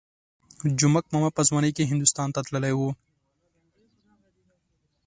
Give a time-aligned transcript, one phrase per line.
[0.79, 2.89] جومک ماما په ځوانۍ کې هندوستان ته تللی وو.